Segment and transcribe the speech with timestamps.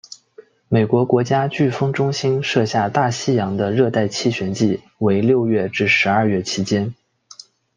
[0.67, 6.95] 美国国家飓风中心设下大西洋的热带气旋季为六月至十二月期间。